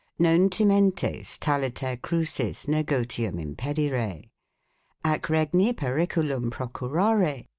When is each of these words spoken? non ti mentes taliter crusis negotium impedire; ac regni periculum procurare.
non 0.17 0.49
ti 0.49 0.65
mentes 0.65 1.37
taliter 1.37 1.95
crusis 2.01 2.65
negotium 2.65 3.39
impedire; 3.39 4.31
ac 5.05 5.19
regni 5.29 5.71
periculum 5.73 6.49
procurare. 6.49 7.45